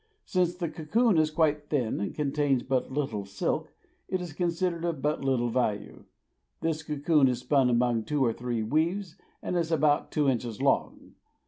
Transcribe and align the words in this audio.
Since 0.25 0.55
the 0.55 0.67
cocoon 0.67 1.19
is 1.19 1.29
quite 1.29 1.69
thin 1.69 1.99
and 1.99 2.15
contains 2.15 2.63
but 2.63 2.91
little 2.91 3.23
silk, 3.23 3.71
it 4.07 4.19
is 4.19 4.33
considered 4.33 4.83
of 4.83 4.99
but 4.99 5.23
little 5.23 5.49
value. 5.49 6.05
This 6.61 6.81
cocoon 6.81 7.27
is 7.27 7.37
spun 7.41 7.69
among 7.69 8.05
two 8.05 8.25
or 8.25 8.33
three 8.33 8.63
weaves, 8.63 9.15
and 9.43 9.55
is 9.55 9.71
about 9.71 10.09
two 10.11 10.27
inches 10.27 10.59
long. 10.59 11.13